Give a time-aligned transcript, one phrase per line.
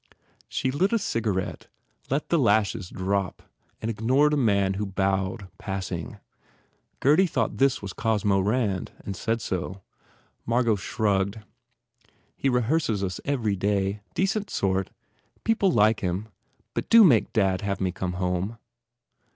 [0.49, 1.67] She lit a cigarette,
[2.09, 3.43] let her lashes drop
[3.79, 6.17] and ignored a man who bowed, passing.
[7.01, 9.83] Gurdy thought this was Cosmo Rand and said so.
[10.43, 11.41] Margot shrugged.
[12.35, 14.01] "He rehearses us every day.
[14.15, 14.89] De cent sort.
[15.43, 16.29] People like him.
[16.73, 18.57] But do make dad have me come home."